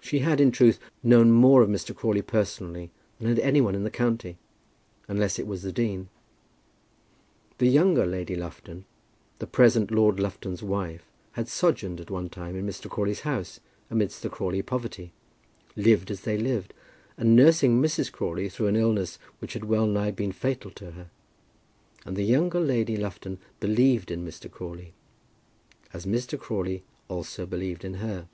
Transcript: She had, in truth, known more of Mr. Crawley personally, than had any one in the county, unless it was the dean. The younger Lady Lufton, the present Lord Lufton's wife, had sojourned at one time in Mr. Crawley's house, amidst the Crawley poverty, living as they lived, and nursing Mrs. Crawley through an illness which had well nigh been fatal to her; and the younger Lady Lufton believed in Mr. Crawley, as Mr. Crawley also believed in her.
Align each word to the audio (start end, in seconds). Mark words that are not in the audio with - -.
She 0.00 0.18
had, 0.18 0.40
in 0.40 0.50
truth, 0.50 0.80
known 1.04 1.30
more 1.30 1.62
of 1.62 1.68
Mr. 1.68 1.94
Crawley 1.94 2.20
personally, 2.22 2.90
than 3.20 3.28
had 3.28 3.38
any 3.38 3.60
one 3.60 3.76
in 3.76 3.84
the 3.84 3.92
county, 3.92 4.36
unless 5.06 5.38
it 5.38 5.46
was 5.46 5.62
the 5.62 5.70
dean. 5.70 6.08
The 7.58 7.68
younger 7.68 8.04
Lady 8.04 8.34
Lufton, 8.34 8.86
the 9.38 9.46
present 9.46 9.92
Lord 9.92 10.18
Lufton's 10.18 10.64
wife, 10.64 11.04
had 11.34 11.46
sojourned 11.46 12.00
at 12.00 12.10
one 12.10 12.28
time 12.28 12.56
in 12.56 12.66
Mr. 12.66 12.90
Crawley's 12.90 13.20
house, 13.20 13.60
amidst 13.88 14.24
the 14.24 14.28
Crawley 14.28 14.62
poverty, 14.62 15.12
living 15.76 16.10
as 16.10 16.22
they 16.22 16.36
lived, 16.36 16.74
and 17.16 17.36
nursing 17.36 17.80
Mrs. 17.80 18.10
Crawley 18.10 18.48
through 18.48 18.66
an 18.66 18.74
illness 18.74 19.16
which 19.38 19.52
had 19.52 19.66
well 19.66 19.86
nigh 19.86 20.10
been 20.10 20.32
fatal 20.32 20.72
to 20.72 20.90
her; 20.90 21.10
and 22.04 22.16
the 22.16 22.24
younger 22.24 22.58
Lady 22.58 22.96
Lufton 22.96 23.38
believed 23.60 24.10
in 24.10 24.26
Mr. 24.26 24.50
Crawley, 24.50 24.92
as 25.92 26.04
Mr. 26.04 26.36
Crawley 26.36 26.82
also 27.08 27.46
believed 27.46 27.84
in 27.84 27.94
her. 28.02 28.26